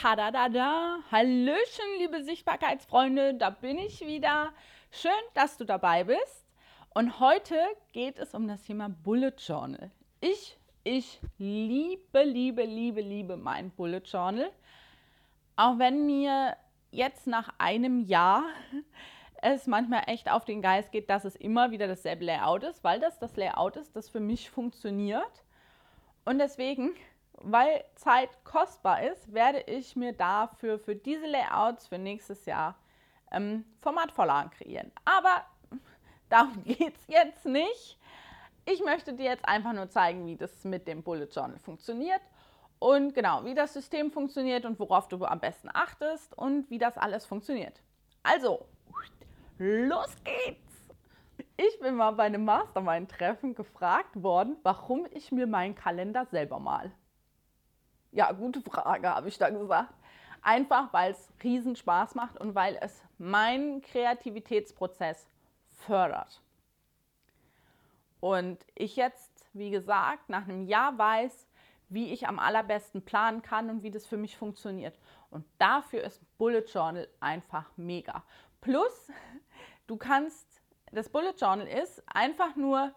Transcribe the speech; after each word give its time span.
Tada 0.00 0.30
da 0.30 0.50
da. 0.50 0.98
Hallöchen, 1.10 1.86
liebe 1.98 2.22
Sichtbarkeitsfreunde, 2.22 3.32
da 3.32 3.48
bin 3.48 3.78
ich 3.78 4.06
wieder. 4.06 4.52
Schön, 4.90 5.10
dass 5.32 5.56
du 5.56 5.64
dabei 5.64 6.04
bist. 6.04 6.44
Und 6.92 7.18
heute 7.18 7.56
geht 7.92 8.18
es 8.18 8.34
um 8.34 8.46
das 8.46 8.62
Thema 8.62 8.90
Bullet 8.90 9.32
Journal. 9.38 9.90
Ich, 10.20 10.58
ich 10.84 11.18
liebe, 11.38 12.24
liebe, 12.24 12.64
liebe, 12.64 13.00
liebe 13.00 13.38
mein 13.38 13.70
Bullet 13.70 14.02
Journal. 14.04 14.52
Auch 15.56 15.78
wenn 15.78 16.04
mir 16.04 16.58
jetzt 16.90 17.26
nach 17.26 17.54
einem 17.56 18.00
Jahr 18.00 18.44
es 19.40 19.66
manchmal 19.66 20.02
echt 20.08 20.30
auf 20.30 20.44
den 20.44 20.60
Geist 20.60 20.92
geht, 20.92 21.08
dass 21.08 21.24
es 21.24 21.36
immer 21.36 21.70
wieder 21.70 21.88
dasselbe 21.88 22.26
Layout 22.26 22.64
ist, 22.64 22.84
weil 22.84 23.00
das 23.00 23.18
das 23.18 23.34
Layout 23.36 23.76
ist, 23.76 23.96
das 23.96 24.10
für 24.10 24.20
mich 24.20 24.50
funktioniert. 24.50 25.42
Und 26.26 26.38
deswegen 26.38 26.94
weil 27.42 27.84
Zeit 27.94 28.30
kostbar 28.44 29.02
ist, 29.02 29.32
werde 29.32 29.60
ich 29.60 29.96
mir 29.96 30.12
dafür 30.12 30.78
für 30.78 30.96
diese 30.96 31.26
Layouts 31.26 31.88
für 31.88 31.98
nächstes 31.98 32.46
Jahr 32.46 32.76
ähm, 33.32 33.64
Formatvorlagen 33.80 34.50
kreieren. 34.50 34.92
Aber 35.04 35.44
darum 36.28 36.62
geht 36.64 36.96
es 36.96 37.06
jetzt 37.08 37.44
nicht. 37.44 37.98
Ich 38.64 38.82
möchte 38.82 39.14
dir 39.14 39.26
jetzt 39.26 39.46
einfach 39.46 39.72
nur 39.72 39.88
zeigen, 39.90 40.26
wie 40.26 40.36
das 40.36 40.64
mit 40.64 40.88
dem 40.88 41.02
Bullet 41.02 41.26
Journal 41.26 41.58
funktioniert 41.58 42.20
und 42.78 43.14
genau, 43.14 43.44
wie 43.44 43.54
das 43.54 43.72
System 43.72 44.10
funktioniert 44.10 44.64
und 44.64 44.78
worauf 44.78 45.08
du 45.08 45.24
am 45.24 45.40
besten 45.40 45.68
achtest 45.72 46.36
und 46.36 46.68
wie 46.70 46.78
das 46.78 46.98
alles 46.98 47.24
funktioniert. 47.24 47.80
Also, 48.22 48.66
los 49.58 50.14
geht's! 50.24 50.66
Ich 51.56 51.78
bin 51.80 51.94
mal 51.94 52.10
bei 52.10 52.24
einem 52.24 52.44
Mastermind-Treffen 52.44 53.54
gefragt 53.54 54.22
worden, 54.22 54.56
warum 54.62 55.06
ich 55.10 55.32
mir 55.32 55.46
meinen 55.46 55.74
Kalender 55.74 56.26
selber 56.26 56.58
mal. 56.58 56.92
Ja, 58.16 58.32
gute 58.32 58.62
Frage, 58.62 59.14
habe 59.14 59.28
ich 59.28 59.36
da 59.36 59.50
gesagt. 59.50 59.92
Einfach, 60.40 60.90
weil 60.94 61.12
es 61.12 61.28
riesen 61.44 61.76
Spaß 61.76 62.14
macht 62.14 62.40
und 62.40 62.54
weil 62.54 62.78
es 62.80 63.02
meinen 63.18 63.82
Kreativitätsprozess 63.82 65.28
fördert. 65.84 66.40
Und 68.20 68.64
ich 68.74 68.96
jetzt, 68.96 69.44
wie 69.52 69.68
gesagt, 69.68 70.30
nach 70.30 70.44
einem 70.44 70.62
Jahr 70.62 70.96
weiß, 70.96 71.46
wie 71.90 72.10
ich 72.10 72.26
am 72.26 72.38
allerbesten 72.38 73.02
planen 73.04 73.42
kann 73.42 73.68
und 73.68 73.82
wie 73.82 73.90
das 73.90 74.06
für 74.06 74.16
mich 74.16 74.38
funktioniert. 74.38 74.98
Und 75.28 75.44
dafür 75.58 76.02
ist 76.02 76.22
Bullet 76.38 76.64
Journal 76.72 77.08
einfach 77.20 77.70
mega. 77.76 78.24
Plus, 78.62 79.12
du 79.86 79.98
kannst, 79.98 80.62
das 80.90 81.10
Bullet 81.10 81.34
Journal 81.36 81.68
ist 81.68 82.02
einfach 82.06 82.56
nur 82.56 82.94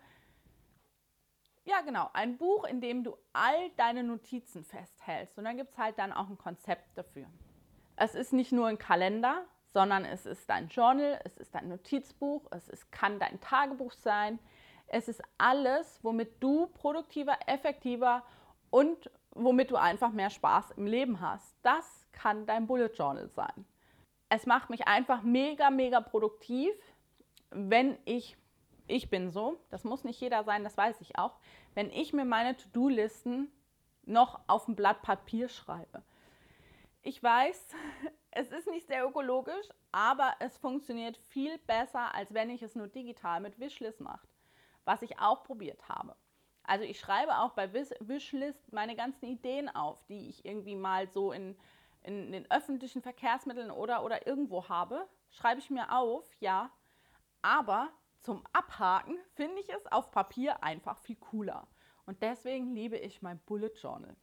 ja, 1.66 1.82
genau. 1.82 2.10
Ein 2.14 2.38
Buch, 2.38 2.66
in 2.66 2.82
dem 2.82 3.04
du 3.04 3.18
all 3.34 3.70
deine 3.78 4.04
Notizen 4.04 4.64
festhältst. 4.64 5.38
Und 5.38 5.46
dann 5.46 5.58
gibt 5.58 5.72
es 5.72 5.78
halt 5.78 5.98
dann 6.00 6.12
auch 6.12 6.30
ein 6.30 6.38
Konzept 6.38 6.98
dafür. 6.98 7.28
Es 7.96 8.16
ist 8.16 8.34
nicht 8.34 8.52
nur 8.52 8.68
ein 8.68 8.78
Kalender, 8.78 9.46
sondern 9.74 10.06
es 10.06 10.26
ist 10.26 10.50
dein 10.50 10.68
Journal, 10.70 11.20
es 11.26 11.38
ist 11.38 11.54
dein 11.54 11.70
Notizbuch, 11.70 12.46
es 12.52 12.68
ist, 12.70 12.92
kann 12.92 13.20
dein 13.20 13.40
Tagebuch 13.40 13.92
sein. 13.92 14.40
Es 14.88 15.08
ist 15.08 15.22
alles, 15.38 16.00
womit 16.02 16.42
du 16.42 16.68
produktiver, 16.68 17.38
effektiver 17.46 18.24
und 18.72 19.12
womit 19.32 19.70
du 19.70 19.76
einfach 19.76 20.12
mehr 20.12 20.30
Spaß 20.30 20.72
im 20.72 20.88
Leben 20.88 21.22
hast. 21.22 21.56
Das 21.62 22.08
kann 22.12 22.46
dein 22.46 22.66
Bullet 22.66 22.92
Journal 22.94 23.30
sein. 23.30 23.66
Es 24.30 24.46
macht 24.46 24.70
mich 24.70 24.88
einfach 24.88 25.22
mega, 25.22 25.70
mega 25.70 26.02
produktiv, 26.02 26.74
wenn 27.52 27.98
ich 28.06 28.38
ich 28.90 29.10
bin 29.10 29.32
so, 29.32 29.60
das 29.70 29.84
muss 29.84 30.04
nicht 30.04 30.20
jeder 30.20 30.44
sein, 30.44 30.64
das 30.64 30.78
weiß 30.78 31.02
ich 31.02 31.18
auch, 31.18 31.38
wenn 31.76 31.90
ich 31.92 32.14
mir 32.14 32.26
meine 32.26 32.58
To-Do-Listen 32.58 33.52
noch 34.04 34.40
auf 34.48 34.68
ein 34.68 34.76
Blatt 34.76 35.02
Papier 35.02 35.48
schreibe. 35.48 36.04
Ich 37.02 37.22
weiß, 37.22 37.68
es 38.32 38.52
ist 38.52 38.68
nicht 38.68 38.88
sehr 38.88 39.06
ökologisch, 39.06 39.70
aber 39.92 40.34
es 40.40 40.58
funktioniert 40.58 41.18
viel 41.18 41.58
besser, 41.60 42.14
als 42.14 42.34
wenn 42.34 42.50
ich 42.50 42.62
es 42.62 42.76
nur 42.76 42.88
digital 42.88 43.40
mit 43.40 43.60
Wishlist 43.60 44.02
mache, 44.02 44.28
was 44.86 45.02
ich 45.02 45.20
auch 45.20 45.44
probiert 45.44 45.88
habe. 45.88 46.16
Also 46.64 46.84
ich 46.84 47.00
schreibe 47.00 47.38
auch 47.40 47.54
bei 47.54 47.74
Wishlist 47.74 48.72
meine 48.72 48.96
ganzen 48.96 49.26
Ideen 49.26 49.74
auf, 49.74 50.04
die 50.06 50.30
ich 50.30 50.46
irgendwie 50.46 50.76
mal 50.76 51.08
so 51.08 51.32
in, 51.32 51.58
in 52.04 52.32
den 52.32 52.50
öffentlichen 52.52 53.02
Verkehrsmitteln 53.02 53.72
oder, 53.72 54.04
oder 54.04 54.28
irgendwo 54.28 54.70
habe, 54.70 55.08
schreibe 55.32 55.60
ich 55.60 55.72
mir 55.72 55.92
auf, 55.92 56.26
ja, 56.40 56.70
aber 57.42 57.90
zum 58.22 58.44
Abhaken 58.54 59.18
finde 59.36 59.62
ich 59.62 59.70
es 59.70 59.92
auf 59.92 60.12
Papier 60.12 60.64
einfach 60.64 60.98
viel 60.98 61.16
cooler. 61.16 61.68
Und 62.06 62.22
deswegen 62.22 62.74
liebe 62.74 62.98
ich 62.98 63.22
mein 63.22 63.40
Bullet 63.46 63.72
Journal. 63.82 64.16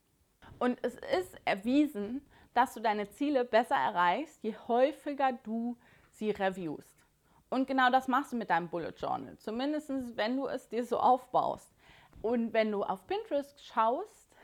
Und 0.59 0.79
es 0.83 0.95
ist 1.19 1.37
erwiesen, 1.45 2.25
dass 2.55 2.75
du 2.75 2.81
deine 2.81 3.09
Ziele 3.09 3.45
besser 3.45 3.77
erreichst, 3.77 4.43
je 4.43 4.55
häufiger 4.69 5.33
du 5.33 5.77
sie 6.11 6.31
reviewst. 6.31 7.05
Und 7.49 7.67
genau 7.67 7.91
das 7.91 8.09
machst 8.09 8.33
du 8.33 8.37
mit 8.37 8.51
deinem 8.51 8.69
Bullet 8.69 8.95
Journal. 8.97 9.37
Zumindest 9.39 9.91
wenn 10.17 10.37
du 10.37 10.47
es 10.47 10.69
dir 10.69 10.84
so 10.84 10.99
aufbaust. 10.99 11.75
Und 12.23 12.53
wenn 12.53 12.73
du 12.73 12.83
auf 12.83 13.07
Pinterest 13.07 13.65
schaust, 13.65 14.34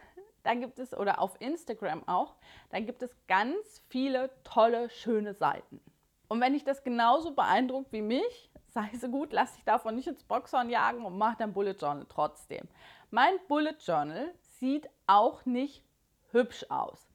dann 0.43 0.61
gibt 0.61 0.79
es, 0.79 0.97
oder 0.97 1.21
auf 1.21 1.41
Instagram 1.41 2.07
auch, 2.07 2.37
dann 2.71 2.87
gibt 2.87 3.03
es 3.03 3.17
ganz 3.27 3.83
viele 3.89 4.31
tolle, 4.45 4.91
schöne 4.91 5.35
Seiten. 5.35 5.81
Und 6.29 6.41
wenn 6.41 6.53
dich 6.53 6.65
das 6.65 6.83
genauso 6.85 7.35
beeindruckt 7.35 7.93
wie 7.93 8.03
mich, 8.03 8.51
sei 8.73 8.91
so 8.99 9.09
gut, 9.09 9.33
lass 9.33 9.55
dich 9.55 9.65
davon 9.65 9.95
nicht 9.95 10.09
ins 10.09 10.25
Boxhorn 10.25 10.71
jagen 10.71 11.05
und 11.05 11.19
mach 11.19 11.37
dein 11.37 11.53
Bullet 11.53 11.73
Journal 11.73 12.07
trotzdem. 12.09 12.69
Mein 13.11 13.35
Bullet 13.49 13.77
Journal 13.85 14.33
sieht 14.59 14.89
auch 15.07 15.45
nicht 15.45 15.85
hübsch 16.31 16.65
aus. 16.71 17.09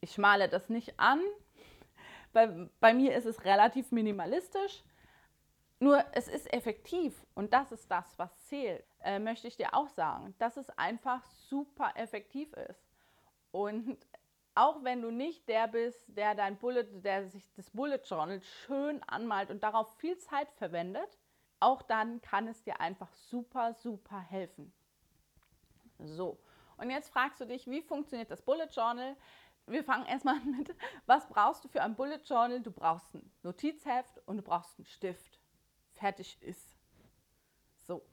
Ich 0.00 0.18
male 0.18 0.48
das 0.48 0.68
nicht 0.68 0.98
an. 0.98 1.20
Bei, 2.32 2.68
bei 2.80 2.94
mir 2.94 3.14
ist 3.14 3.26
es 3.26 3.44
relativ 3.44 3.92
minimalistisch. 3.92 4.82
Nur 5.80 6.04
es 6.12 6.28
ist 6.28 6.50
effektiv 6.52 7.26
und 7.34 7.52
das 7.52 7.72
ist 7.72 7.90
das, 7.90 8.18
was 8.18 8.30
zählt, 8.46 8.84
äh, 9.02 9.18
möchte 9.18 9.48
ich 9.48 9.56
dir 9.56 9.74
auch 9.74 9.88
sagen, 9.88 10.34
dass 10.38 10.56
es 10.56 10.70
einfach 10.78 11.24
super 11.48 11.92
effektiv 11.96 12.52
ist. 12.54 12.82
Und 13.50 13.98
auch 14.54 14.84
wenn 14.84 15.02
du 15.02 15.10
nicht 15.10 15.48
der 15.48 15.68
bist, 15.68 16.04
der 16.08 16.34
dein 16.34 16.56
Bullet, 16.56 16.84
der 16.84 17.26
sich 17.26 17.50
das 17.54 17.70
Bullet 17.70 18.00
Journal 18.04 18.40
schön 18.40 19.02
anmalt 19.04 19.50
und 19.50 19.62
darauf 19.62 19.96
viel 19.96 20.16
Zeit 20.18 20.50
verwendet, 20.52 21.18
auch 21.60 21.82
dann 21.82 22.20
kann 22.22 22.46
es 22.46 22.62
dir 22.62 22.80
einfach 22.80 23.12
super, 23.12 23.74
super 23.74 24.20
helfen. 24.20 24.72
So, 25.98 26.38
und 26.76 26.90
jetzt 26.90 27.10
fragst 27.10 27.40
du 27.40 27.46
dich, 27.46 27.66
wie 27.66 27.82
funktioniert 27.82 28.30
das 28.30 28.42
Bullet 28.42 28.68
Journal? 28.70 29.16
Wir 29.66 29.84
fangen 29.84 30.06
erstmal 30.06 30.40
mit, 30.44 30.74
was 31.06 31.28
brauchst 31.28 31.64
du 31.64 31.68
für 31.68 31.82
ein 31.82 31.96
Bullet 31.96 32.20
Journal? 32.24 32.60
Du 32.60 32.70
brauchst 32.70 33.14
ein 33.14 33.30
Notizheft 33.42 34.20
und 34.26 34.38
du 34.38 34.42
brauchst 34.42 34.78
einen 34.78 34.86
Stift. 34.86 35.40
Fertig 35.94 36.42
ist. 36.42 36.76
So. 37.86 38.04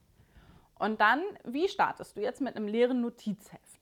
Und 0.78 1.00
dann, 1.00 1.22
wie 1.44 1.68
startest 1.68 2.16
du 2.16 2.20
jetzt 2.20 2.40
mit 2.40 2.56
einem 2.56 2.68
leeren 2.68 3.00
Notizheft? 3.00 3.81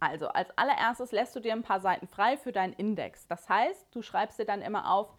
Also 0.00 0.28
als 0.28 0.56
allererstes 0.56 1.12
lässt 1.12 1.34
du 1.36 1.40
dir 1.40 1.52
ein 1.52 1.62
paar 1.62 1.80
Seiten 1.80 2.06
frei 2.06 2.36
für 2.36 2.52
deinen 2.52 2.72
Index. 2.74 3.26
Das 3.26 3.48
heißt, 3.48 3.94
du 3.94 4.02
schreibst 4.02 4.38
dir 4.38 4.44
dann 4.44 4.62
immer 4.62 4.90
auf, 4.90 5.14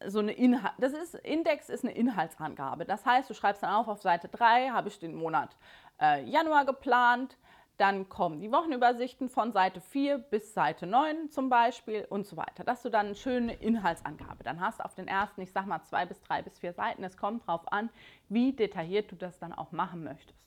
äh, 0.00 0.10
so 0.10 0.18
eine 0.18 0.32
Inhalt, 0.32 0.74
das 0.78 0.92
ist, 0.92 1.14
Index 1.14 1.68
ist 1.68 1.84
eine 1.84 1.94
Inhaltsangabe. 1.94 2.84
Das 2.84 3.04
heißt, 3.04 3.28
du 3.28 3.34
schreibst 3.34 3.62
dann 3.62 3.70
auf, 3.70 3.88
auf 3.88 4.02
Seite 4.02 4.28
3 4.28 4.70
habe 4.70 4.88
ich 4.88 4.98
den 4.98 5.14
Monat 5.14 5.56
äh, 6.00 6.22
Januar 6.24 6.64
geplant, 6.64 7.36
dann 7.76 8.08
kommen 8.08 8.40
die 8.40 8.50
Wochenübersichten 8.50 9.28
von 9.28 9.52
Seite 9.52 9.82
4 9.82 10.18
bis 10.18 10.54
Seite 10.54 10.86
9 10.86 11.30
zum 11.30 11.50
Beispiel 11.50 12.06
und 12.08 12.26
so 12.26 12.36
weiter. 12.36 12.64
Dass 12.64 12.82
du 12.82 12.88
dann 12.88 13.06
eine 13.06 13.14
schöne 13.14 13.52
Inhaltsangabe 13.52 14.44
dann 14.44 14.60
hast 14.60 14.82
auf 14.82 14.94
den 14.94 15.08
ersten, 15.08 15.42
ich 15.42 15.52
sag 15.52 15.66
mal 15.66 15.82
zwei 15.82 16.06
bis 16.06 16.20
drei 16.22 16.40
bis 16.42 16.58
vier 16.58 16.72
Seiten. 16.72 17.04
Es 17.04 17.18
kommt 17.18 17.46
darauf 17.46 17.70
an, 17.70 17.90
wie 18.30 18.52
detailliert 18.52 19.12
du 19.12 19.16
das 19.16 19.38
dann 19.38 19.52
auch 19.52 19.72
machen 19.72 20.04
möchtest. 20.04 20.38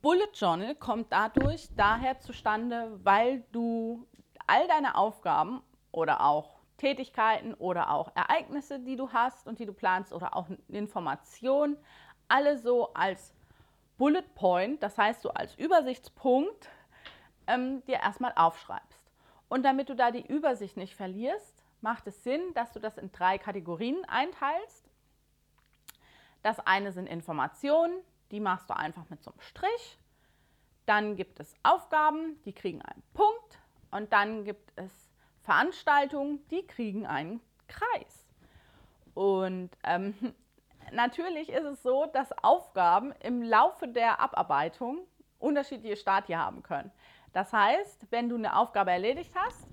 Bullet 0.00 0.30
Journal 0.34 0.74
kommt 0.74 1.12
dadurch 1.12 1.68
daher 1.76 2.18
zustande, 2.20 2.98
weil 3.02 3.44
du 3.52 4.06
all 4.46 4.66
deine 4.68 4.96
Aufgaben 4.96 5.62
oder 5.92 6.22
auch 6.22 6.60
Tätigkeiten 6.78 7.54
oder 7.54 7.90
auch 7.90 8.10
Ereignisse, 8.14 8.80
die 8.80 8.96
du 8.96 9.12
hast 9.12 9.46
und 9.46 9.58
die 9.58 9.66
du 9.66 9.72
planst 9.72 10.12
oder 10.12 10.36
auch 10.36 10.48
Informationen, 10.68 11.76
alle 12.28 12.58
so 12.58 12.92
als 12.94 13.34
Bullet 13.96 14.34
Point, 14.34 14.82
das 14.82 14.98
heißt 14.98 15.22
so 15.22 15.30
als 15.30 15.54
Übersichtspunkt, 15.56 16.68
ähm, 17.46 17.84
dir 17.84 17.96
erstmal 17.96 18.32
aufschreibst. 18.34 19.12
Und 19.48 19.62
damit 19.62 19.88
du 19.88 19.94
da 19.94 20.10
die 20.10 20.26
Übersicht 20.26 20.76
nicht 20.76 20.96
verlierst, 20.96 21.62
macht 21.80 22.06
es 22.06 22.24
Sinn, 22.24 22.40
dass 22.54 22.72
du 22.72 22.80
das 22.80 22.98
in 22.98 23.12
drei 23.12 23.38
Kategorien 23.38 24.04
einteilst. 24.06 24.90
Das 26.42 26.58
eine 26.60 26.92
sind 26.92 27.06
Informationen, 27.06 27.94
die 28.30 28.40
machst 28.40 28.68
du 28.70 28.76
einfach 28.76 29.08
mit 29.10 29.22
so 29.22 29.30
einem 29.30 29.40
Strich. 29.40 29.98
Dann 30.86 31.16
gibt 31.16 31.40
es 31.40 31.54
Aufgaben, 31.62 32.40
die 32.44 32.52
kriegen 32.52 32.82
einen 32.82 33.02
Punkt. 33.14 33.58
Und 33.90 34.12
dann 34.12 34.44
gibt 34.44 34.72
es 34.76 34.92
Veranstaltungen, 35.42 36.46
die 36.48 36.66
kriegen 36.66 37.06
einen 37.06 37.40
Kreis. 37.68 38.26
Und 39.14 39.70
ähm, 39.84 40.14
natürlich 40.92 41.48
ist 41.48 41.64
es 41.64 41.82
so, 41.82 42.06
dass 42.06 42.32
Aufgaben 42.42 43.12
im 43.20 43.42
Laufe 43.42 43.88
der 43.88 44.20
Abarbeitung 44.20 45.06
unterschiedliche 45.38 45.96
Stadien 45.96 46.38
haben 46.38 46.62
können. 46.62 46.90
Das 47.32 47.52
heißt, 47.52 48.06
wenn 48.10 48.28
du 48.28 48.36
eine 48.36 48.56
Aufgabe 48.56 48.92
erledigt 48.92 49.32
hast, 49.34 49.66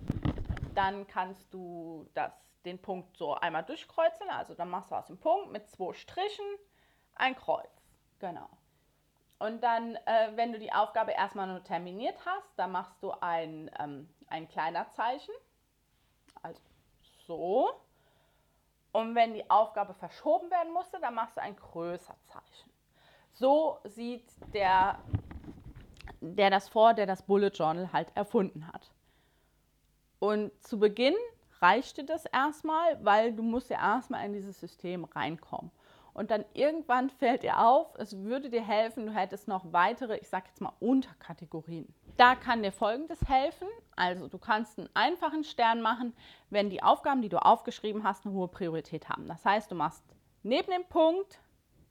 dann 0.75 1.07
kannst 1.07 1.53
du 1.53 2.07
das, 2.13 2.31
den 2.65 2.81
Punkt 2.81 3.17
so 3.17 3.35
einmal 3.35 3.63
durchkreuzen. 3.63 4.29
Also 4.29 4.53
dann 4.53 4.69
machst 4.69 4.91
du 4.91 4.95
aus 4.95 5.07
dem 5.07 5.17
Punkt 5.17 5.51
mit 5.51 5.69
zwei 5.69 5.93
Strichen 5.93 6.45
ein 7.15 7.35
Kreuz. 7.35 7.80
Genau. 8.21 8.47
Und 9.39 9.63
dann, 9.63 9.95
äh, 9.95 10.29
wenn 10.35 10.53
du 10.53 10.59
die 10.59 10.71
Aufgabe 10.71 11.11
erstmal 11.11 11.47
nur 11.47 11.63
terminiert 11.63 12.15
hast, 12.23 12.47
dann 12.57 12.71
machst 12.71 13.01
du 13.01 13.11
ein, 13.19 13.71
ähm, 13.79 14.07
ein 14.27 14.47
kleiner 14.47 14.87
Zeichen. 14.91 15.33
Also 16.43 16.61
so. 17.25 17.71
Und 18.91 19.15
wenn 19.15 19.33
die 19.33 19.49
Aufgabe 19.49 19.95
verschoben 19.95 20.51
werden 20.51 20.71
musste, 20.71 20.99
dann 20.99 21.15
machst 21.15 21.37
du 21.37 21.41
ein 21.41 21.55
größer 21.55 22.15
Zeichen. 22.25 22.71
So 23.33 23.79
sieht 23.85 24.29
der, 24.53 24.99
der 26.19 26.51
das 26.51 26.69
vor, 26.69 26.93
der 26.93 27.07
das 27.07 27.23
Bullet 27.23 27.49
Journal 27.49 27.91
halt 27.91 28.15
erfunden 28.15 28.67
hat. 28.67 28.91
Und 30.19 30.51
zu 30.61 30.77
Beginn 30.77 31.15
reichte 31.61 32.03
das 32.03 32.25
erstmal, 32.25 33.03
weil 33.03 33.33
du 33.33 33.41
musst 33.41 33.71
ja 33.71 33.79
erstmal 33.79 34.23
in 34.25 34.33
dieses 34.33 34.59
System 34.59 35.05
reinkommen. 35.05 35.71
Und 36.13 36.31
dann 36.31 36.43
irgendwann 36.53 37.09
fällt 37.09 37.43
dir 37.43 37.59
auf, 37.59 37.95
es 37.97 38.17
würde 38.17 38.49
dir 38.49 38.65
helfen, 38.65 39.05
du 39.05 39.13
hättest 39.13 39.47
noch 39.47 39.71
weitere, 39.71 40.17
ich 40.17 40.27
sage 40.27 40.45
jetzt 40.47 40.61
mal 40.61 40.73
Unterkategorien. 40.79 41.93
Da 42.17 42.35
kann 42.35 42.63
dir 42.63 42.71
Folgendes 42.71 43.21
helfen. 43.27 43.67
Also 43.95 44.27
du 44.27 44.37
kannst 44.37 44.77
einen 44.77 44.89
einfachen 44.93 45.43
Stern 45.43 45.81
machen, 45.81 46.13
wenn 46.49 46.69
die 46.69 46.83
Aufgaben, 46.83 47.21
die 47.21 47.29
du 47.29 47.43
aufgeschrieben 47.43 48.03
hast, 48.03 48.25
eine 48.25 48.35
hohe 48.35 48.47
Priorität 48.47 49.09
haben. 49.09 49.27
Das 49.27 49.45
heißt, 49.45 49.71
du 49.71 49.75
machst 49.75 50.03
neben 50.43 50.71
dem 50.71 50.85
Punkt 50.85 51.39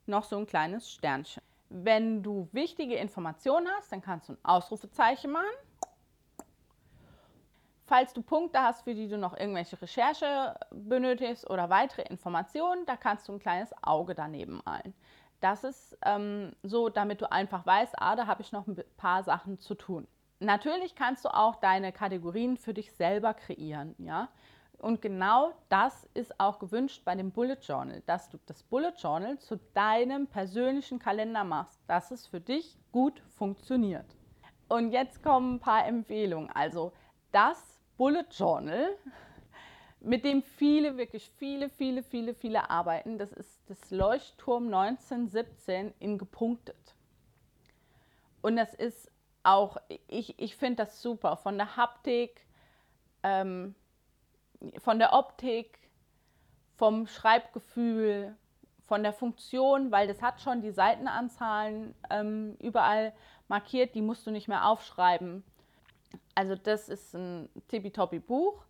noch 0.07 0.25
so 0.25 0.37
ein 0.37 0.47
kleines 0.47 0.91
Sternchen. 0.91 1.43
Wenn 1.69 2.23
du 2.23 2.49
wichtige 2.53 2.97
Informationen 2.97 3.69
hast, 3.77 3.93
dann 3.93 4.03
kannst 4.03 4.29
du 4.29 4.33
ein 4.35 4.39
Ausrufezeichen 4.43 5.31
machen. 5.31 5.47
Falls 7.91 8.13
du 8.13 8.23
Punkte 8.23 8.63
hast, 8.63 8.83
für 8.83 8.95
die 8.95 9.09
du 9.09 9.19
noch 9.19 9.37
irgendwelche 9.37 9.83
Recherche 9.83 10.55
benötigst 10.71 11.51
oder 11.51 11.71
weitere 11.71 12.03
Informationen, 12.03 12.87
da 12.87 12.95
kannst 12.95 13.27
du 13.27 13.33
ein 13.33 13.41
kleines 13.41 13.73
Auge 13.83 14.15
daneben 14.15 14.63
malen. 14.65 14.95
Das 15.41 15.65
ist 15.65 15.99
ähm, 16.07 16.53
so, 16.63 16.89
damit 16.89 17.21
du 17.21 17.33
einfach 17.33 17.67
weißt, 17.67 18.01
ah, 18.01 18.15
da 18.15 18.29
habe 18.29 18.43
ich 18.43 18.53
noch 18.53 18.69
ein 18.69 18.81
paar 18.97 19.25
Sachen 19.25 19.59
zu 19.59 19.75
tun. 19.75 20.07
Natürlich 20.39 20.95
kannst 20.95 21.25
du 21.25 21.35
auch 21.35 21.57
deine 21.57 21.91
Kategorien 21.91 22.57
für 22.57 22.75
dich 22.75 22.93
selber 22.93 23.35
kreieren, 23.35 23.97
ja. 23.99 24.29
Und 24.79 25.03
genau 25.03 25.51
das 25.69 26.09
ist 26.15 26.39
auch 26.39 26.61
gewünscht 26.61 27.05
bei 27.05 27.17
dem 27.17 27.33
Bullet 27.33 27.59
Journal, 27.61 28.05
dass 28.07 28.29
du 28.29 28.39
das 28.47 28.63
Bullet 28.63 28.93
Journal 28.99 29.41
zu 29.41 29.57
deinem 29.75 30.29
persönlichen 30.29 31.01
Kalender 31.01 31.43
machst, 31.43 31.83
dass 31.89 32.13
es 32.13 32.29
für 32.29 32.41
dich 32.41 32.79
gut 32.93 33.21
funktioniert. 33.37 34.17
Und 34.69 34.93
jetzt 34.93 35.25
kommen 35.25 35.57
ein 35.57 35.61
paar 35.61 35.85
Empfehlungen. 35.87 36.53
Also 36.53 36.93
das 37.33 37.80
Bullet 38.01 38.25
Journal, 38.31 38.97
mit 40.01 40.25
dem 40.25 40.43
viele, 40.43 40.97
wirklich 40.97 41.31
viele, 41.37 41.69
viele, 41.69 42.03
viele, 42.03 42.33
viele 42.33 42.71
arbeiten, 42.71 43.19
das 43.19 43.31
ist 43.31 43.61
das 43.67 43.91
Leuchtturm 43.91 44.73
1917 44.73 45.93
in 45.99 46.17
gepunktet. 46.17 46.95
Und 48.41 48.57
das 48.57 48.73
ist 48.73 49.13
auch, 49.43 49.77
ich, 50.09 50.39
ich 50.39 50.57
finde 50.57 50.77
das 50.77 51.03
super, 51.03 51.37
von 51.37 51.59
der 51.59 51.77
Haptik, 51.77 52.47
ähm, 53.23 53.75
von 54.79 54.99
der 54.99 55.13
Optik, 55.13 55.79
vom 56.77 57.07
Schreibgefühl, 57.07 58.35
von 58.81 59.03
der 59.03 59.13
Funktion, 59.13 59.93
weil 59.93 60.09
das 60.09 60.23
hat 60.23 60.41
schon 60.41 60.63
die 60.63 60.73
Seitenanzahlen 60.73 61.95
ähm, 62.09 62.57
überall 62.61 63.13
markiert, 63.49 63.95
die 63.95 64.01
musst 64.01 64.27
du 64.27 64.31
nicht 64.31 64.49
mehr 64.49 64.67
aufschreiben. 64.67 65.45
Also 66.41 66.55
das 66.55 66.89
ist 66.89 67.15
ein 67.15 67.51
tippitoppi 67.69 68.19
Buch. 68.19 68.65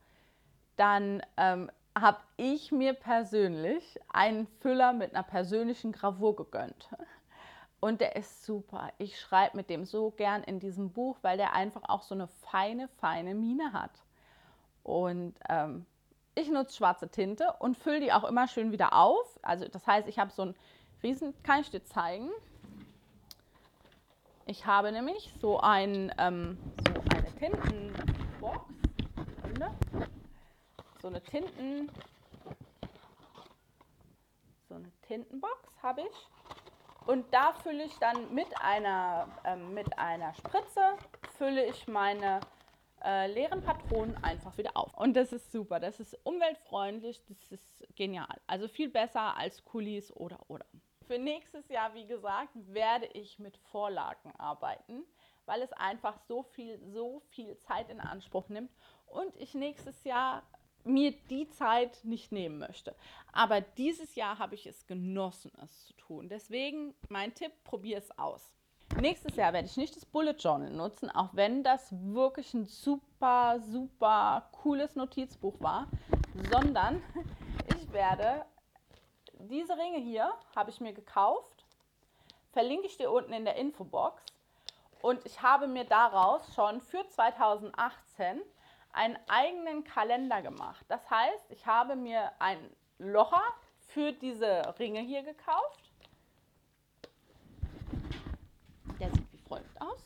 Dann 0.74 1.22
ähm, 1.36 1.70
habe 1.96 2.18
ich 2.36 2.72
mir 2.72 2.94
persönlich 2.94 3.96
einen 4.12 4.48
Füller 4.58 4.92
mit 4.92 5.14
einer 5.14 5.22
persönlichen 5.22 5.92
Gravur 5.92 6.34
gegönnt. 6.34 6.88
Und 7.78 8.00
der 8.00 8.16
ist 8.16 8.44
super. 8.44 8.90
Ich 8.98 9.20
schreibe 9.20 9.56
mit 9.56 9.70
dem 9.70 9.84
so 9.84 10.10
gern 10.10 10.42
in 10.42 10.58
diesem 10.58 10.90
Buch, 10.90 11.16
weil 11.22 11.36
der 11.36 11.54
einfach 11.54 11.82
auch 11.88 12.02
so 12.02 12.12
eine 12.12 12.26
feine, 12.26 12.88
feine 12.98 13.36
Mine 13.36 13.72
hat. 13.72 13.92
Und 14.82 15.36
ähm, 15.48 15.86
ich 16.34 16.50
nutze 16.50 16.76
schwarze 16.76 17.08
Tinte 17.08 17.54
und 17.60 17.76
fülle 17.76 18.00
die 18.00 18.12
auch 18.12 18.24
immer 18.24 18.48
schön 18.48 18.72
wieder 18.72 18.94
auf. 18.94 19.38
Also 19.42 19.68
das 19.68 19.86
heißt, 19.86 20.08
ich 20.08 20.18
habe 20.18 20.32
so 20.32 20.42
ein 20.42 20.56
riesen, 21.04 21.40
kann 21.44 21.60
ich 21.60 21.70
dir 21.70 21.84
zeigen? 21.84 22.30
Ich 24.50 24.66
habe 24.66 24.90
nämlich 24.90 25.32
so, 25.40 25.60
ein, 25.60 26.12
ähm, 26.18 26.58
Tintenbox. 27.40 28.70
So 31.00 31.08
eine 31.08 31.22
Tinten. 31.22 31.90
So 34.68 34.74
eine 34.74 34.92
Tintenbox 35.00 35.82
habe 35.82 36.02
ich. 36.02 37.06
Und 37.06 37.32
da 37.32 37.54
fülle 37.54 37.84
ich 37.84 37.98
dann 37.98 38.34
mit 38.34 38.48
einer, 38.60 39.26
ähm, 39.46 39.72
mit 39.72 39.98
einer 39.98 40.34
Spritze, 40.34 40.98
fülle 41.38 41.64
ich 41.64 41.88
meine 41.88 42.40
äh, 43.02 43.32
leeren 43.32 43.62
Patronen 43.62 44.22
einfach 44.22 44.58
wieder 44.58 44.76
auf. 44.76 44.92
Und 44.98 45.14
das 45.14 45.32
ist 45.32 45.50
super, 45.50 45.80
das 45.80 45.98
ist 45.98 46.18
umweltfreundlich, 46.24 47.22
das 47.26 47.52
ist 47.52 47.96
genial. 47.96 48.38
Also 48.46 48.68
viel 48.68 48.90
besser 48.90 49.34
als 49.34 49.64
Kulis 49.64 50.12
oder 50.12 50.38
oder. 50.48 50.66
Für 51.06 51.18
nächstes 51.18 51.66
Jahr, 51.70 51.94
wie 51.94 52.06
gesagt, 52.06 52.50
werde 52.54 53.06
ich 53.06 53.38
mit 53.38 53.56
Vorlagen 53.56 54.30
arbeiten, 54.36 55.04
weil 55.46 55.62
es 55.62 55.72
einfach 55.72 56.18
so 56.28 56.42
viel, 56.42 56.80
so 56.92 57.22
viel 57.30 57.56
Zeit 57.58 57.90
in 57.90 58.00
Anspruch 58.00 58.48
nimmt 58.48 58.70
und 59.06 59.34
ich 59.36 59.54
nächstes 59.54 60.04
Jahr 60.04 60.42
mir 60.84 61.12
die 61.28 61.48
Zeit 61.50 62.04
nicht 62.04 62.32
nehmen 62.32 62.58
möchte. 62.58 62.94
Aber 63.32 63.60
dieses 63.60 64.14
Jahr 64.14 64.38
habe 64.38 64.54
ich 64.54 64.66
es 64.66 64.86
genossen, 64.86 65.52
es 65.62 65.86
zu 65.86 65.94
tun. 65.94 66.28
Deswegen 66.28 66.94
mein 67.08 67.34
Tipp, 67.34 67.52
probier 67.64 67.98
es 67.98 68.18
aus. 68.18 68.54
Nächstes 68.98 69.36
Jahr 69.36 69.52
werde 69.52 69.68
ich 69.68 69.76
nicht 69.76 69.94
das 69.94 70.04
Bullet 70.04 70.34
Journal 70.38 70.72
nutzen, 70.72 71.10
auch 71.10 71.30
wenn 71.32 71.62
das 71.62 71.92
wirklich 71.92 72.52
ein 72.54 72.66
super, 72.66 73.60
super 73.60 74.48
cooles 74.50 74.96
Notizbuch 74.96 75.60
war, 75.60 75.86
sondern 76.50 77.02
ich 77.76 77.92
werde 77.92 78.44
diese 79.38 79.76
Ringe 79.76 79.98
hier, 79.98 80.32
habe 80.56 80.70
ich 80.70 80.80
mir 80.80 80.92
gekauft, 80.92 81.64
verlinke 82.52 82.86
ich 82.86 82.96
dir 82.96 83.10
unten 83.10 83.32
in 83.32 83.44
der 83.44 83.56
Infobox 83.56 84.22
und 85.02 85.24
ich 85.24 85.42
habe 85.42 85.66
mir 85.66 85.84
daraus 85.84 86.54
schon 86.54 86.80
für 86.80 87.06
2018 87.08 88.40
einen 88.92 89.18
eigenen 89.28 89.84
Kalender 89.84 90.42
gemacht. 90.42 90.84
Das 90.88 91.08
heißt, 91.08 91.50
ich 91.50 91.66
habe 91.66 91.96
mir 91.96 92.32
einen 92.38 92.74
Locher 92.98 93.42
für 93.78 94.12
diese 94.12 94.62
Ringe 94.78 95.00
hier 95.00 95.22
gekauft. 95.22 95.90
Der 98.98 99.10
sieht 99.10 99.32
wie 99.32 99.38
folgt 99.38 99.80
aus. 99.80 100.02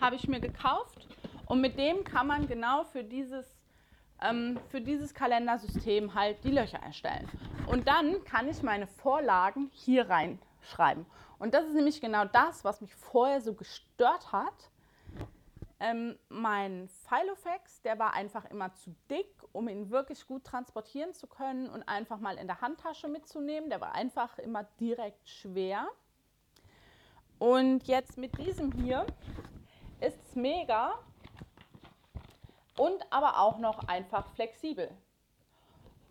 Habe 0.00 0.16
ich 0.16 0.28
mir 0.28 0.40
gekauft 0.40 1.08
und 1.46 1.60
mit 1.60 1.78
dem 1.78 2.04
kann 2.04 2.26
man 2.26 2.46
genau 2.46 2.84
für 2.84 3.02
dieses, 3.02 3.58
ähm, 4.22 4.60
für 4.68 4.80
dieses 4.80 5.14
Kalendersystem 5.14 6.14
halt 6.14 6.44
die 6.44 6.52
Löcher 6.52 6.78
erstellen. 6.78 7.28
Und 7.66 7.88
dann 7.88 8.22
kann 8.24 8.48
ich 8.48 8.62
meine 8.62 8.86
Vorlagen 8.86 9.70
hier 9.72 10.08
reinschreiben. 10.68 11.06
Und 11.38 11.54
das 11.54 11.64
ist 11.66 11.74
nämlich 11.74 12.00
genau 12.00 12.24
das, 12.24 12.64
was 12.64 12.80
mich 12.80 12.94
vorher 12.94 13.40
so 13.40 13.54
gestört 13.54 14.32
hat 14.32 14.70
ähm, 15.80 16.18
mein 16.28 16.88
Filofax, 16.88 17.82
der 17.82 17.98
war 17.98 18.14
einfach 18.14 18.44
immer 18.46 18.74
zu 18.74 18.94
dick, 19.08 19.28
um 19.52 19.68
ihn 19.68 19.90
wirklich 19.90 20.26
gut 20.26 20.44
transportieren 20.44 21.14
zu 21.14 21.26
können 21.28 21.70
und 21.70 21.84
einfach 21.84 22.18
mal 22.18 22.36
in 22.36 22.48
der 22.48 22.60
Handtasche 22.60 23.08
mitzunehmen. 23.08 23.70
Der 23.70 23.80
war 23.80 23.94
einfach 23.94 24.38
immer 24.38 24.64
direkt 24.80 25.28
schwer. 25.28 25.88
Und 27.38 27.86
jetzt 27.86 28.18
mit 28.18 28.36
diesem 28.38 28.72
hier 28.72 29.06
ist 30.00 30.18
es 30.26 30.34
mega 30.34 30.94
und 32.76 33.06
aber 33.10 33.38
auch 33.38 33.58
noch 33.58 33.86
einfach 33.86 34.26
flexibel. 34.34 34.90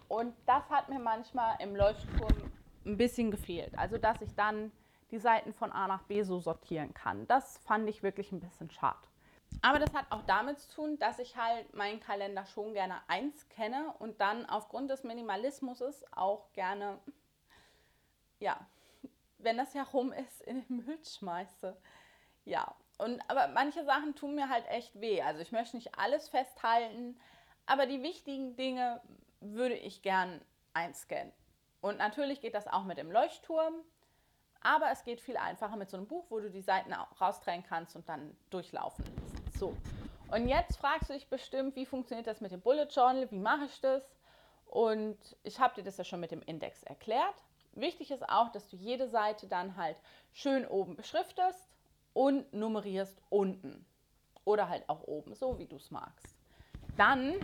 Und 0.08 0.34
das 0.46 0.70
hat 0.70 0.88
mir 0.88 1.00
manchmal 1.00 1.58
im 1.60 1.76
Leuchtturm 1.76 2.52
ein 2.88 2.98
bisschen 2.98 3.32
gefehlt. 3.32 3.77
Also, 3.77 3.98
dass 3.98 4.22
ich 4.22 4.34
dann 4.36 4.72
die 5.12 5.20
Seiten 5.20 5.53
von 5.53 5.72
A 5.72 5.88
nach 5.88 6.03
B 6.03 6.24
so 6.24 6.39
sortieren 6.39 6.94
kann. 6.94 7.27
Das 7.27 7.58
fand 7.60 7.88
ich 7.89 8.03
wirklich 8.03 8.32
ein 8.32 8.39
bisschen 8.39 8.70
schade. 8.72 9.00
Aber 9.62 9.79
das 9.79 9.94
hat 9.94 10.06
auch 10.10 10.24
damit 10.24 10.60
zu 10.60 10.75
tun, 10.75 11.00
dass 11.00 11.20
ich 11.20 11.38
halt 11.38 11.74
meinen 11.74 12.00
Kalender 12.00 12.46
schon 12.46 12.74
gerne 12.74 12.96
eins 13.08 13.48
kenne 13.50 13.94
und 14.00 14.20
dann 14.20 14.46
aufgrund 14.46 14.89
des 14.91 15.03
Minimalismus 15.03 15.82
auch 16.12 16.51
gerne, 16.53 17.00
ja, 18.39 18.60
wenn 19.38 19.58
das 19.58 19.74
herum 19.74 20.12
ist, 20.12 20.41
in 20.41 20.65
den 20.65 20.86
Müll 20.86 21.00
schmeiße. 21.03 21.77
Ja, 22.46 22.75
und 22.98 23.22
aber 23.29 23.48
manche 23.50 23.86
Sachen 23.86 24.15
tun 24.15 24.36
mir 24.36 24.50
halt 24.50 24.67
echt 24.67 25.00
weh. 25.00 25.22
Also 25.22 25.41
ich 25.41 25.51
möchte 25.51 25.77
nicht 25.77 25.98
alles 25.98 26.29
festhalten, 26.29 27.20
aber 27.65 27.86
die 27.86 28.03
wichtigen 28.03 28.56
Dinge 28.56 29.01
würde 29.39 29.75
ich 29.75 30.01
gern 30.01 30.41
einscannen. 30.74 31.32
Und 31.82 31.98
natürlich 31.98 32.42
geht 32.42 32.56
das 32.56 32.68
auch 32.68 32.84
mit 32.84 32.98
dem 32.98 33.12
Leuchtturm, 33.12 33.74
aber 34.62 34.92
es 34.92 35.04
geht 35.04 35.22
viel 35.22 35.38
einfacher 35.38 35.76
mit 35.76 35.90
so 35.90 35.98
einem 35.98 36.08
Buch, 36.08 36.26
wo 36.30 36.40
du 36.40 36.50
die 36.50 36.62
Seiten 36.62 36.94
rausdrehen 36.94 37.64
kannst 37.64 37.96
und 37.96 38.08
dann 38.10 38.36
durchlaufen. 38.50 39.06
So. 39.58 39.76
Und 40.30 40.48
jetzt 40.48 40.78
fragst 40.78 41.10
du 41.10 41.14
dich 41.14 41.30
bestimmt, 41.30 41.76
wie 41.76 41.86
funktioniert 41.86 42.28
das 42.28 42.42
mit 42.42 42.52
dem 42.52 42.62
Bullet 42.62 42.88
Journal, 42.90 43.32
wie 43.32 43.40
mache 43.40 43.66
ich 43.66 43.80
das? 43.80 44.04
Und 44.66 45.18
ich 45.44 45.60
habe 45.60 45.76
dir 45.76 45.84
das 45.84 45.98
ja 45.98 46.04
schon 46.04 46.20
mit 46.20 46.32
dem 46.32 46.42
Index 46.42 46.84
erklärt. 46.84 47.36
Wichtig 47.74 48.12
ist 48.12 48.28
auch, 48.28 48.52
dass 48.52 48.68
du 48.68 48.76
jede 48.76 49.08
Seite 49.08 49.48
dann 49.48 49.78
halt 49.78 49.98
schön 50.34 50.68
oben 50.68 50.96
beschriftest 50.96 51.70
und 52.14 52.52
nummerierst 52.52 53.22
unten. 53.30 53.86
Oder 54.44 54.68
halt 54.68 54.90
auch 54.90 55.04
oben, 55.04 55.36
so 55.36 55.60
wie 55.60 55.68
du 55.68 55.78
es 55.78 55.92
magst. 55.92 56.36
Dann, 56.98 57.36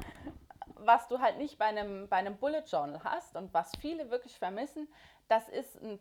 was 0.85 1.07
du 1.07 1.19
halt 1.19 1.37
nicht 1.37 1.57
bei 1.57 1.65
einem, 1.65 2.07
bei 2.07 2.17
einem 2.17 2.37
Bullet 2.37 2.63
Journal 2.65 3.03
hast 3.03 3.35
und 3.35 3.53
was 3.53 3.71
viele 3.79 4.09
wirklich 4.09 4.37
vermissen, 4.37 4.87
das 5.27 5.47
ist 5.49 5.81
ein, 5.81 5.99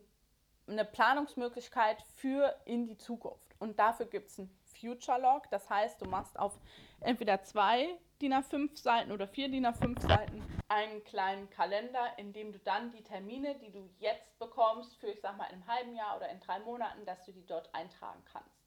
eine 0.67 0.85
Planungsmöglichkeit 0.85 2.01
für 2.15 2.55
in 2.65 2.85
die 2.85 2.97
Zukunft. 2.97 3.55
Und 3.59 3.79
dafür 3.79 4.05
gibt 4.05 4.29
es 4.29 4.37
ein 4.37 4.49
Future 4.79 5.19
Log. 5.19 5.49
Das 5.49 5.69
heißt, 5.69 6.01
du 6.01 6.05
machst 6.05 6.37
auf 6.39 6.57
entweder 7.01 7.43
zwei 7.43 7.87
DIN 8.21 8.33
A5 8.33 8.77
Seiten 8.77 9.11
oder 9.11 9.27
vier 9.27 9.49
DIN 9.49 9.65
A5 9.65 10.01
Seiten 10.01 10.43
einen 10.73 11.03
kleinen 11.03 11.49
Kalender, 11.49 12.17
in 12.17 12.33
dem 12.33 12.51
du 12.51 12.59
dann 12.59 12.91
die 12.91 13.03
Termine, 13.03 13.55
die 13.55 13.71
du 13.71 13.89
jetzt 13.99 14.37
bekommst, 14.39 14.95
für 14.97 15.07
ich 15.07 15.21
sag 15.21 15.37
mal 15.37 15.45
in 15.45 15.55
einem 15.55 15.67
halben 15.67 15.95
Jahr 15.95 16.17
oder 16.17 16.29
in 16.29 16.39
drei 16.39 16.59
Monaten, 16.59 17.05
dass 17.05 17.23
du 17.25 17.31
die 17.31 17.45
dort 17.45 17.73
eintragen 17.75 18.23
kannst. 18.31 18.62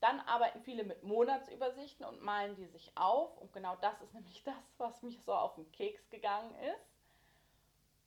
Dann 0.00 0.20
arbeiten 0.20 0.60
viele 0.62 0.84
mit 0.84 1.02
Monatsübersichten 1.02 2.04
und 2.04 2.22
malen 2.22 2.54
die 2.56 2.66
sich 2.66 2.92
auf. 2.96 3.36
Und 3.38 3.52
genau 3.52 3.76
das 3.80 4.00
ist 4.02 4.14
nämlich 4.14 4.42
das, 4.44 4.54
was 4.78 5.02
mich 5.02 5.22
so 5.22 5.32
auf 5.32 5.54
den 5.54 5.70
Keks 5.72 6.08
gegangen 6.10 6.54
ist. 6.56 6.96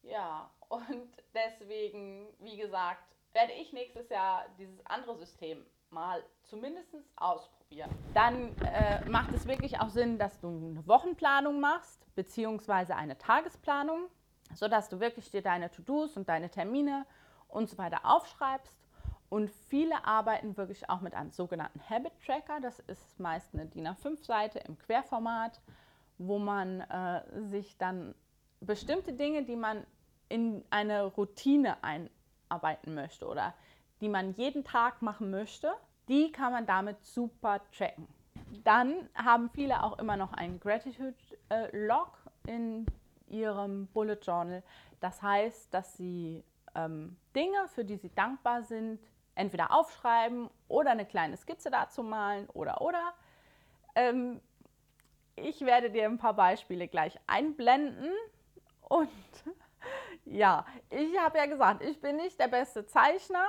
Ja, 0.04 0.50
und 0.70 1.10
deswegen, 1.34 2.28
wie 2.40 2.58
gesagt, 2.58 3.04
werde 3.34 3.54
ich 3.54 3.74
nächstes 3.74 4.10
Jahr 4.10 4.46
dieses 4.58 4.86
andere 4.86 5.18
System 5.18 5.66
mal 5.92 6.24
zumindest 6.44 6.96
ausprobieren. 7.16 7.90
Dann 8.14 8.56
äh, 8.60 9.04
macht 9.10 9.34
es 9.34 9.48
wirklich 9.48 9.80
auch 9.80 9.90
Sinn, 9.90 10.18
dass 10.18 10.40
du 10.40 10.48
eine 10.48 10.88
Wochenplanung 10.88 11.60
machst, 11.60 12.06
beziehungsweise 12.16 12.96
eine 12.96 13.18
Tagesplanung, 13.18 14.08
sodass 14.54 14.90
du 14.90 15.00
wirklich 15.00 15.30
dir 15.32 15.42
deine 15.42 15.72
To-Dos 15.72 16.18
und 16.18 16.30
deine 16.30 16.50
Termine 16.50 17.06
und 17.48 17.70
so 17.70 17.78
weiter 17.78 18.02
aufschreibst. 18.04 18.76
Und 19.30 19.52
viele 19.52 20.06
arbeiten 20.06 20.58
wirklich 20.58 20.90
auch 20.90 21.02
mit 21.02 21.14
einem 21.14 21.32
sogenannten 21.32 21.82
Habit 21.88 22.14
Tracker. 22.26 22.60
Das 22.62 22.80
ist 22.80 23.20
meist 23.20 23.54
eine 23.54 23.68
DIN 23.68 23.88
A5-Seite 23.88 24.60
im 24.60 24.78
Querformat, 24.80 25.62
wo 26.18 26.40
man 26.40 26.82
äh, 26.82 27.22
sich 27.50 27.78
dann 27.78 28.16
bestimmte 28.60 29.14
Dinge, 29.14 29.44
die 29.44 29.56
man 29.56 29.86
in 30.30 30.64
eine 30.70 31.06
Routine 31.06 31.78
einarbeiten 31.84 32.94
möchte 32.96 33.28
oder 33.28 33.54
die 34.02 34.10
man 34.10 34.34
jeden 34.34 34.64
Tag 34.64 35.02
machen 35.02 35.30
möchte, 35.30 35.72
die 36.08 36.32
kann 36.32 36.52
man 36.52 36.66
damit 36.66 37.04
super 37.04 37.62
tracken. 37.76 38.08
Dann 38.64 39.10
haben 39.14 39.50
viele 39.50 39.84
auch 39.84 40.00
immer 40.00 40.18
noch 40.18 40.34
einen 40.34 40.60
Gratitude-Log 40.60 42.18
äh, 42.48 42.52
in 42.52 42.86
ihrem 43.28 43.88
Bullet 43.88 44.18
Journal. 44.22 44.64
Das 45.00 45.22
heißt, 45.22 45.72
dass 45.74 45.96
sie 45.98 46.44
ähm, 46.76 47.16
Dinge, 47.36 47.68
für 47.68 47.86
die 47.86 47.98
sie 47.98 48.14
dankbar 48.14 48.64
sind, 48.64 49.00
entweder 49.40 49.74
aufschreiben 49.74 50.50
oder 50.68 50.92
eine 50.92 51.06
kleine 51.06 51.38
Skizze 51.38 51.72
dazu 51.72 52.04
malen 52.04 52.50
oder 52.50 52.82
oder. 52.82 53.14
Ähm, 53.96 54.42
ich 55.36 55.62
werde 55.62 55.90
dir 55.90 56.06
ein 56.06 56.18
paar 56.18 56.34
Beispiele 56.34 56.88
gleich 56.88 57.18
einblenden 57.26 58.12
und 58.82 59.10
ja, 60.26 60.66
ich 60.90 61.18
habe 61.18 61.38
ja 61.38 61.46
gesagt, 61.46 61.82
ich 61.84 62.02
bin 62.02 62.18
nicht 62.18 62.38
der 62.40 62.50
beste 62.50 62.86
Zeichner, 62.86 63.46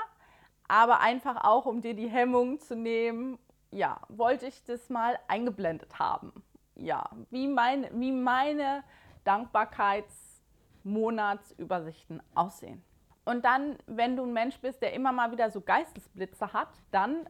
aber 0.69 1.01
einfach 1.01 1.43
auch, 1.45 1.67
um 1.67 1.83
dir 1.83 1.95
die 1.95 2.09
Hemmung 2.09 2.61
zu 2.61 2.77
nehmen, 2.77 3.39
ja, 3.73 4.01
wollte 4.09 4.47
ich 4.47 4.63
das 4.65 4.89
mal 4.89 5.19
eingeblendet 5.27 5.99
haben. 5.99 6.33
Ja, 6.77 7.11
wie, 7.31 7.49
mein, 7.49 7.89
wie 8.01 8.13
meine 8.13 8.85
Dankbarkeitsmonatsübersichten 9.25 12.23
aussehen. 12.35 12.85
Und 13.31 13.45
dann, 13.45 13.79
wenn 13.87 14.17
du 14.17 14.25
ein 14.25 14.33
Mensch 14.33 14.59
bist, 14.59 14.83
der 14.83 14.93
immer 14.93 15.13
mal 15.13 15.31
wieder 15.31 15.53
so 15.53 15.61
Geistesblitze 15.61 16.53
hat, 16.53 16.71
dann 16.91 17.25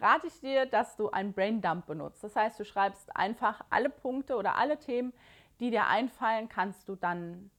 rate 0.00 0.26
ich 0.26 0.40
dir, 0.40 0.66
dass 0.66 0.96
du 0.96 1.10
einen 1.10 1.32
Braindump 1.32 1.86
benutzt. 1.86 2.24
Das 2.24 2.34
heißt, 2.34 2.58
du 2.58 2.64
schreibst 2.64 3.14
einfach 3.14 3.60
alle 3.70 3.88
Punkte 3.88 4.34
oder 4.34 4.56
alle 4.56 4.80
Themen, 4.80 5.12
die 5.60 5.70
dir 5.70 5.86
einfallen, 5.86 6.48
kannst 6.48 6.88
du 6.88 6.96
dann 6.96 7.52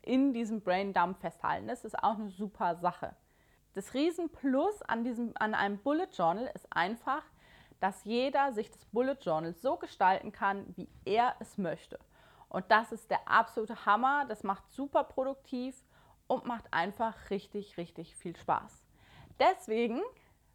in 0.00 0.32
diesem 0.32 0.62
Braindump 0.62 1.20
festhalten. 1.20 1.68
Das 1.68 1.84
ist 1.84 2.02
auch 2.02 2.14
eine 2.14 2.30
super 2.30 2.76
Sache. 2.76 3.14
Das 3.74 3.92
Riesenplus 3.92 4.80
an, 4.80 5.04
diesem, 5.04 5.32
an 5.34 5.54
einem 5.54 5.76
Bullet 5.76 6.08
Journal 6.10 6.50
ist 6.54 6.74
einfach, 6.74 7.22
dass 7.80 8.02
jeder 8.04 8.54
sich 8.54 8.70
das 8.70 8.86
Bullet 8.86 9.18
Journal 9.20 9.52
so 9.52 9.76
gestalten 9.76 10.32
kann, 10.32 10.64
wie 10.76 10.88
er 11.04 11.34
es 11.38 11.58
möchte. 11.58 11.98
Und 12.48 12.64
das 12.70 12.92
ist 12.92 13.10
der 13.10 13.28
absolute 13.28 13.84
Hammer. 13.84 14.24
Das 14.26 14.42
macht 14.42 14.70
super 14.70 15.04
produktiv 15.04 15.76
und 16.32 16.46
macht 16.46 16.64
einfach 16.72 17.28
richtig, 17.28 17.76
richtig 17.76 18.16
viel 18.16 18.34
Spaß. 18.34 18.82
Deswegen 19.38 20.00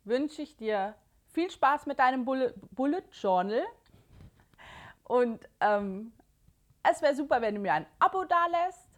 wünsche 0.05 0.41
ich 0.41 0.57
dir 0.57 0.95
viel 1.27 1.51
Spaß 1.51 1.85
mit 1.85 1.99
deinem 1.99 2.25
Bullet, 2.25 3.03
Journal. 3.11 3.63
Und 5.03 5.47
ähm, 5.59 6.13
es 6.81 7.03
wäre 7.03 7.13
super, 7.13 7.41
wenn 7.41 7.53
du 7.53 7.61
mir 7.61 7.73
ein 7.73 7.85
Abo 7.99 8.23
da 8.23 8.47
lässt 8.47 8.89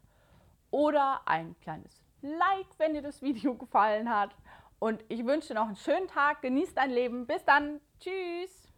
oder 0.71 1.21
ein 1.25 1.53
kleines 1.59 2.01
Like, 2.21 2.67
wenn 2.77 2.93
dir 2.93 3.01
das 3.01 3.21
Video 3.21 3.55
gefallen 3.55 4.09
hat. 4.09 4.31
Und 4.79 5.03
ich 5.09 5.25
wünsche 5.25 5.49
dir 5.49 5.55
noch 5.55 5.67
einen 5.67 5.75
schönen 5.75 6.07
Tag. 6.07 6.41
Genieß 6.41 6.75
dein 6.75 6.91
Leben. 6.91 7.27
Bis 7.27 7.43
dann. 7.43 7.81
Tschüss. 7.99 8.68